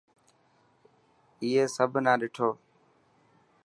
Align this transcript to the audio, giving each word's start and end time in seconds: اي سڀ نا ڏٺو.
اي 1.41 1.49
سڀ 1.75 1.91
نا 2.05 2.13
ڏٺو. 2.19 2.49